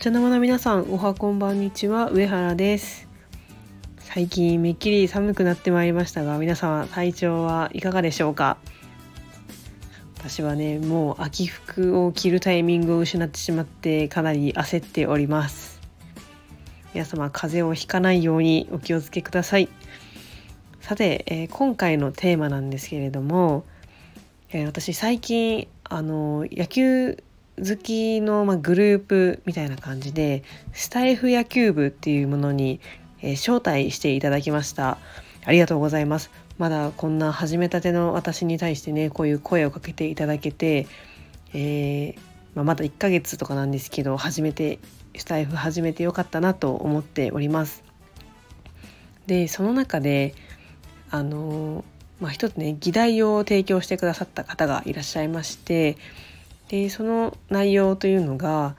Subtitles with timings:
[0.00, 2.10] 茶の間の皆さんおはこんばんにちは。
[2.10, 3.06] 上原です。
[3.98, 8.56] 最近めっきり寒くなってまいりましたが皆様体調はいかがでしょうか？
[10.16, 15.82] 私はねもう秋服を着るタイミングを失ってしまってかなり焦っております。
[16.94, 19.68] 皆様風邪をひかないようにお気をつけください。
[20.80, 23.66] さて、えー、今回のテーマなんですけれども、
[24.48, 27.22] えー、私最近あの野球
[27.58, 32.80] 好きの、ま、グループみたいな感じでスタイフ野球部っていうものに、
[33.22, 34.98] え、招待していただきました。
[35.44, 36.30] ありがとうございます。
[36.58, 40.86] まだこんな始めたての私に対してねこういう声をかけていただけて、
[41.54, 42.18] えー、
[42.54, 44.78] まあ、まだ1ヶ月とかなんですけど初めて
[45.16, 47.82] スタイフ始めてよかったなと思っております。
[49.26, 50.34] でその中で
[51.10, 51.84] あの
[52.20, 55.96] まあ、一つね議題を提供してくださった方がいらっしゃいまして
[56.70, 58.76] でその内容というのが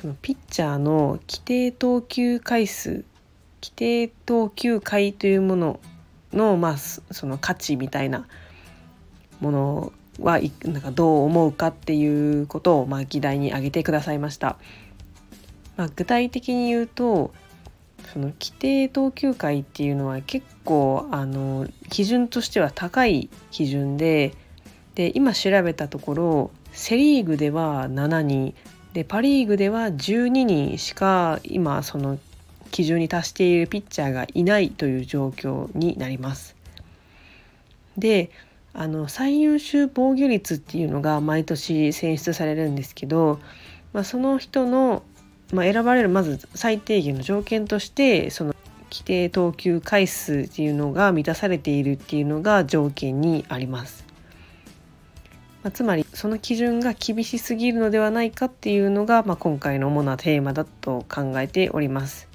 [0.00, 3.04] そのピッチャーの規定投球回数
[3.60, 5.80] 規定投球回というもの
[6.32, 8.28] の,、まあ、その価値みたいな
[9.40, 14.56] ものはなんかどう思うかっていうことを、まあ、議題に挙げてくださいました。
[15.76, 17.32] まあ、具体的に言うと
[18.12, 24.34] その規定投球回っていうのは結構あの基準としては高い基準で
[24.94, 28.54] で今調べたところセ・リーグでは7人
[28.92, 32.18] でパ・リーグでは12人しか今その
[32.70, 36.56] 基準に達しているピッチャーがいないという状況になります。
[37.96, 38.30] で
[38.74, 43.40] あの最優秀防御率っていうのが毎年選出されるんですけど、
[43.92, 45.02] まあ、その人の、
[45.52, 48.54] まあ、選ばれるまず最低限の条件としてその
[48.90, 54.07] 規定投球回数っていうのが満たされているっていうのが条件にあります。
[55.62, 62.28] まあ、つまりその基準が厳しすぎるのではないかっていうのが、まあ、今回の主なテーマだと考えております。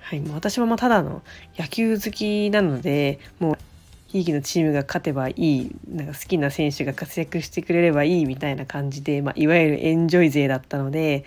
[0.00, 1.22] はい、もう私はまあただの
[1.58, 3.58] 野球好きなのでもう
[4.08, 11.24] ひいきのチームが勝てばいいなんか好きな選手が活躍してくれればいいみたいな感じで、まあ、いわゆるエンジョイ勢だったので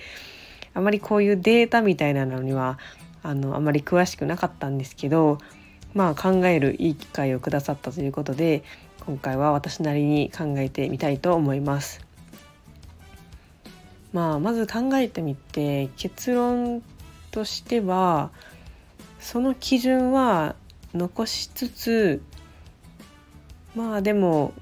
[0.73, 2.77] あまりこういうデータみたいなのには
[3.23, 5.39] あのあまり詳しくなかったんですけど
[5.93, 8.63] まあ考えるいい機会をくださったということで
[9.07, 12.05] 今回は私なりに考えてみたいと思います。
[14.11, 16.83] まあ、まず考えてみて結論
[17.31, 18.31] としては
[19.21, 20.55] その基準は
[20.93, 22.21] 残しつつ
[23.75, 24.53] まあでも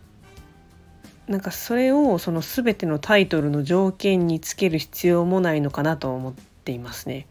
[1.28, 7.26] なんかそれをその全てのタイトルの条件につける必要もないのかなと思っていますね。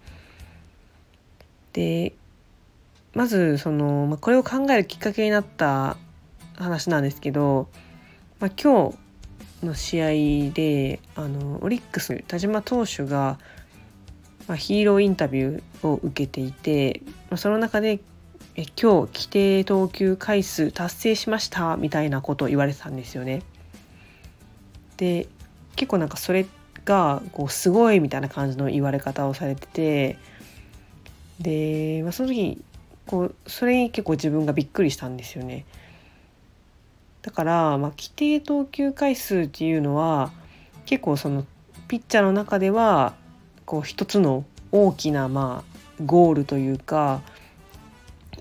[1.73, 2.13] で
[3.13, 5.97] まずその、まあ、これを考えるきっかけになった
[6.57, 7.69] 話なんですけど、
[8.41, 8.91] まあ、今
[9.63, 13.39] 日の試合であのオリックス田島投手が、
[14.47, 18.01] まあ、ヒーローインタビューを受けていて、まあ、その中で
[18.57, 23.43] え今日規定投球回数達成しましたみたいなことを言われてたんですよね。
[24.97, 25.27] で
[25.75, 26.47] 結構なんかそれ
[26.85, 30.19] がこうすごいみたいな感じの言われ方をされてて
[31.41, 32.63] で、まあ、その時
[33.07, 35.67] こうそれに結構自分がびっくりしたんですよね。
[37.25, 40.31] だから、まあ、規定投球回数っていうのは
[40.85, 41.47] 結構その
[41.89, 43.15] ピッチャーの中では
[43.65, 47.23] こう一つの大きなまあゴールというか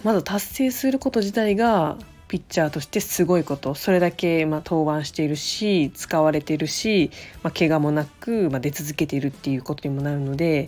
[0.04, 7.10] まず達成すること自体がピッチャーとしてすごいことそれだけまあ登板しているし使われているし、
[7.42, 10.68] まあ、怪我もなく、ま、出続けているっていうことにもなるので、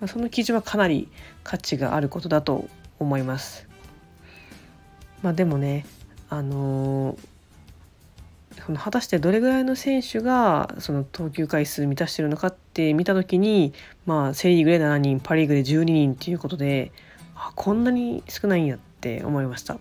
[0.00, 1.08] まあ、その基準はかなり
[1.42, 2.68] 価値があることだと
[3.00, 3.66] 思います。
[5.22, 5.84] まあ、でもね
[6.30, 7.16] あの
[8.64, 13.74] その果たしてどれぐらいの選手がその投球回数満たしてるのかって見た時に、
[14.06, 16.92] まあ、セ・リーグで7人パ・リーグで12人っていうことで
[17.34, 19.78] あこんなに少ないんやって思いました。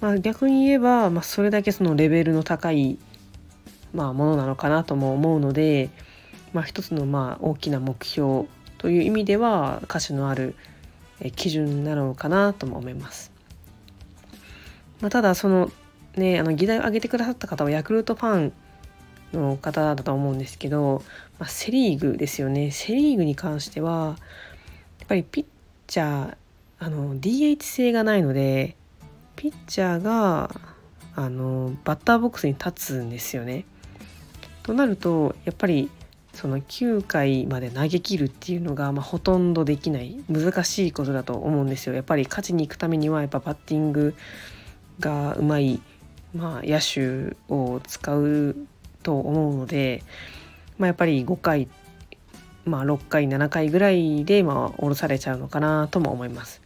[0.00, 2.98] まあ、逆に言えば、まあ、それだけそのレベルの高い、
[3.94, 5.90] まあ、ものなのかなとも思うので、
[6.52, 8.46] まあ、一つのまあ大きな目標
[8.78, 10.56] という意味では価値のある
[11.36, 13.31] 基準なのかなとも思います。
[15.02, 15.70] まあ、ただその
[16.16, 18.52] ねあの議題を挙げてくださった方はヤクルトファン
[19.34, 21.02] の方だと思うんですけど、
[21.38, 24.16] まあ、セ・リーグですよねセ・リーグに関しては
[25.00, 25.44] やっぱりピッ
[25.86, 26.36] チャー
[26.78, 28.76] あの DH 性がないので
[29.36, 30.54] ピッチャーが
[31.14, 33.64] あのバッターボックスに立つんですよね。
[34.62, 35.90] となるとやっぱり
[36.32, 41.94] その9回まで投げ切るっていうのが、まあ、ほとんどできない難しいことだと思うんですよ。
[41.94, 44.14] やっぱり勝ちに行くためにはやっぱバッティング
[45.02, 45.82] がうまい、
[46.34, 48.56] まあ、野手を使う
[49.02, 50.02] と思うので、
[50.78, 51.68] まあ、やっぱり5回
[52.64, 56.62] まあ、6回7回ぐらいで、まあ、下ろされちゃうのかなとも思います。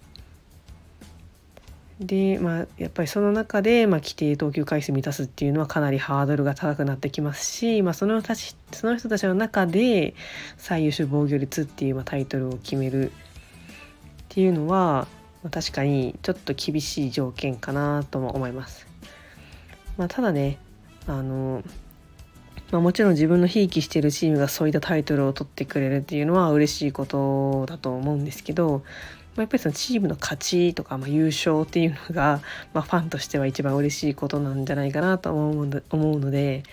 [1.99, 10.15] でまあやっぱりその中で、まあ、規定投球回数満たすっていうのはかなりハードルが高くなってきますし、まあ、そのたちその人たちの中で
[10.59, 13.13] 最優秀防御率っていう、まあ、タイトルを決めるっ
[14.29, 15.09] ていうのは、
[15.51, 18.87] 確かにちょっと厳しい条件かなとも思います。
[19.97, 20.59] まあ、ただね
[21.07, 21.63] あの
[22.73, 28.83] まあ、もちろん自分のひいきしてるチームがそういったタイトルを取ってくれるっていうのは嬉しいことだと思うんですけど、
[29.37, 32.41] まあ、やっぱりそのチームの勝ちとか、ま、優勝っていうのが、
[32.75, 35.67] ま、ファンとしては一番嬉しいことなんじゃないかなと思う
[36.19, 36.65] ので。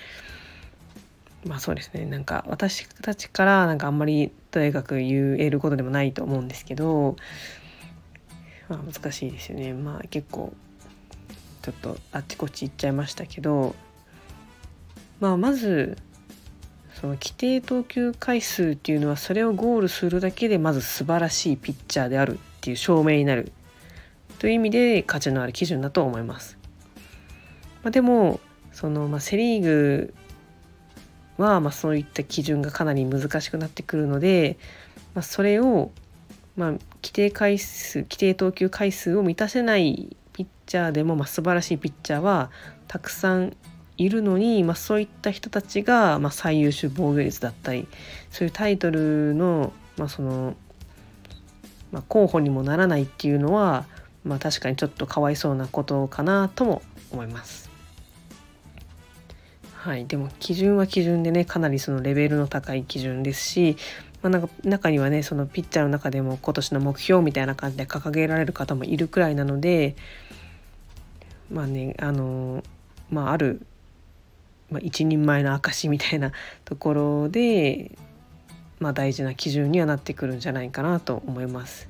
[1.45, 7.17] まあそうですねなんか私たちからなんかあんまりとにかく言えることでもないと思うんですけど、
[8.69, 10.53] まあ、難しいですよねまあ結構
[11.61, 13.75] ちょっとあっちこっち行っちゃいましたけど
[15.23, 15.97] まあ、まず
[16.99, 23.53] その規定投球回数っていうのはそれをゴールするだけでまず素晴らしいピッチャーであるっていう証明になる
[24.39, 26.57] という意味で価値のある基準だと思います。
[27.83, 28.41] まあ、でも
[28.73, 30.13] その、まあ、セ・リーグ
[31.37, 34.57] は、まあ、そういった基準がかなり難しくなってくるので、
[35.15, 35.91] まあ、それを、
[36.55, 42.51] まあ、規定回数規定投球回数を満たせないピッチャーでも、まあ、素晴らしいピッチャーは
[42.87, 43.55] たくさん
[43.97, 47.87] いるのに、まあ、そういった人たちが、まあ、最優秀防御率だったり
[48.31, 50.55] そういうタイトルの,、まあその
[51.91, 53.85] まあ、候補にもならないっていうのは、
[54.23, 57.69] まあ、確かにちょっとかわいそうなことかなとも思います。
[59.83, 63.75] はい、でも基準は基準でねかなりそのレベルの高い基準ですし、
[64.21, 69.97] まあ、なんか中にはねそのピッチャーの中でも今年の目標みたいな感じで掲げられる方もいるくらいなので
[71.51, 72.63] まあねあの
[73.11, 73.65] まあある
[74.71, 76.31] まあ、一人前の証みたいな
[76.63, 77.91] ところで、
[78.79, 81.89] まあ、大事な基準にはなってくるんじゃないかなと思います。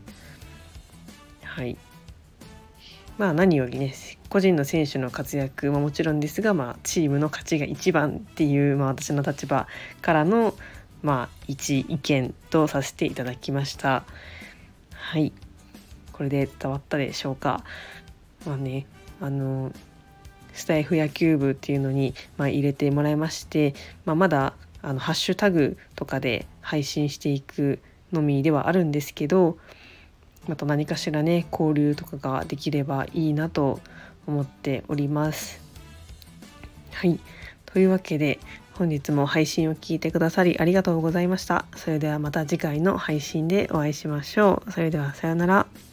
[1.44, 1.78] はい
[3.18, 3.94] まあ、何よりね
[4.30, 9.68] 個人の選手の活躍ももちろんですが、まあ、チームの勝ちが一番っていう、まあ、私の立場
[10.02, 10.56] からの、
[11.04, 14.04] まあ、一意見とさせていただきました。
[14.94, 15.32] はい
[16.12, 17.64] これで伝わったでしょうか。
[18.46, 18.86] まあね
[19.20, 19.72] あの
[20.54, 23.74] スタイフ野球部っていうのに、まあ、入れてもらいまして、
[24.06, 27.80] まあ、まだあのハッシュタグとかで配信していく
[28.12, 29.58] のみではあるんですけど
[30.48, 33.80] また何かしらね交流とかができればいいなと
[34.28, 35.62] 思っております。
[36.92, 37.20] はい
[37.66, 38.40] というわけで
[38.74, 41.66] 本日も配信を聞いてくださりありがとうございました。
[41.76, 44.72] それではまた次回の配信でお会いしましょう。
[44.72, 45.93] それではさようなら。